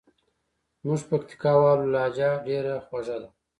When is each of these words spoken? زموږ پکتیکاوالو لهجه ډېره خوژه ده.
زموږ 0.81 1.01
پکتیکاوالو 1.09 1.91
لهجه 1.93 2.29
ډېره 2.47 2.73
خوژه 2.85 3.17
ده. 3.21 3.29